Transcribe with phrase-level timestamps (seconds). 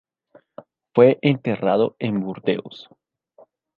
[0.95, 2.89] Fue enterrado en Burdeos.